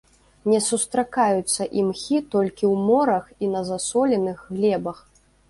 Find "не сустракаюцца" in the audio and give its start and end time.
0.51-1.67